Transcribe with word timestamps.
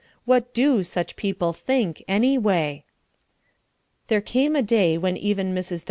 What 0.25 0.51
do 0.55 0.81
such 0.81 1.15
people 1.15 1.53
think, 1.53 2.03
anyway? 2.07 2.85
There 4.07 4.19
came 4.19 4.55
a 4.55 4.63
day 4.63 4.97
when 4.97 5.15
even 5.15 5.53
Mrs. 5.53 5.69
Dr. 5.73 5.77